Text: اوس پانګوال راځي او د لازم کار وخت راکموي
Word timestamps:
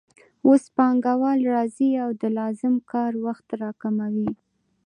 اوس 0.47 0.63
پانګوال 0.75 1.39
راځي 1.53 1.89
او 2.03 2.09
د 2.21 2.23
لازم 2.37 2.75
کار 2.91 3.11
وخت 3.25 3.47
راکموي 3.61 4.31